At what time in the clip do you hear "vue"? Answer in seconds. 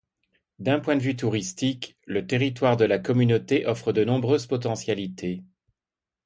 1.03-1.15